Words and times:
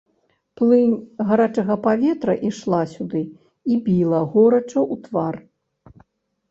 Плынь 0.59 0.95
гарачага 1.31 1.75
паветра 1.85 2.35
ішла 2.49 2.81
сюды 2.95 3.23
і 3.75 3.79
біла 3.91 4.19
горача 4.35 4.79
ў 4.93 4.95
твар. 5.07 5.35